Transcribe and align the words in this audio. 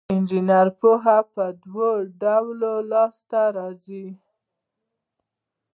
د 0.07 0.11
انجینر 0.13 0.67
پوهه 0.79 1.17
په 1.33 1.43
دوه 1.63 1.89
ډوله 2.21 2.73
لاس 2.91 3.15
ته 3.29 3.41
راځي. 3.57 4.07